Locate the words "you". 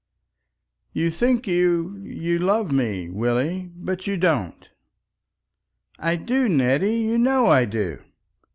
0.93-1.11, 4.07-4.17, 6.97-7.19